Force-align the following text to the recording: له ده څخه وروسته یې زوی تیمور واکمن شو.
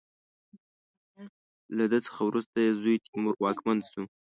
له 1.75 1.83
ده 1.91 1.99
څخه 2.05 2.19
وروسته 2.23 2.57
یې 2.65 2.71
زوی 2.79 2.95
تیمور 3.05 3.35
واکمن 3.43 3.77
شو. 3.91 4.03